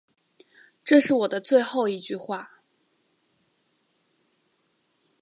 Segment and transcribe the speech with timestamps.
[0.83, 2.63] 这是我的最后一句话